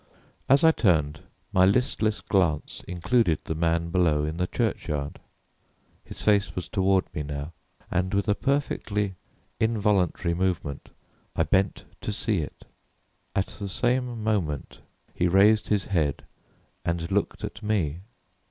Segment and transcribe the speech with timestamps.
[0.49, 1.19] As I turned,
[1.53, 5.19] my listless glance included the man below in the churchyard.
[6.03, 7.53] His face was toward me now,
[7.91, 9.13] and with a perfectly
[9.59, 10.89] involuntary movement
[11.35, 12.65] I bent to see it.
[13.35, 14.79] At the same moment
[15.13, 16.25] he raised his head
[16.83, 17.99] and looked at me.